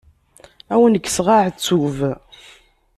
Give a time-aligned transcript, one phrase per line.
[0.73, 1.97] Ad wen-kkseɣ aεettub.